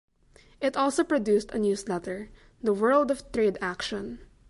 It 0.59 0.75
also 0.75 1.03
produced 1.03 1.51
a 1.51 1.59
newsletter, 1.59 2.31
"The 2.59 2.73
World 2.73 3.11
of 3.11 3.31
Trade 3.31 3.59
Action". 3.61 4.17